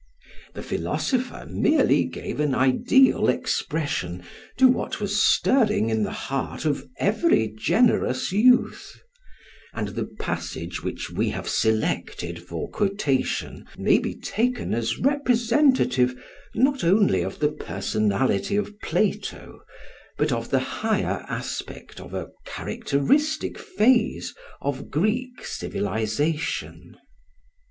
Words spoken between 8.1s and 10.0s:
youth; and